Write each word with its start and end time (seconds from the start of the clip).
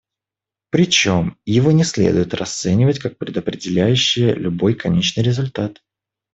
Причем 0.71 1.37
его 1.45 1.69
не 1.69 1.83
следует 1.83 2.33
расценивать 2.33 2.97
как 2.97 3.19
предопределяющее 3.19 4.33
любой 4.33 4.73
конечный 4.73 5.21
результат. 5.21 5.79